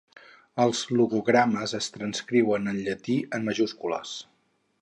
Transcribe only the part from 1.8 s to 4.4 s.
es transcriuen en llatí en majúscules.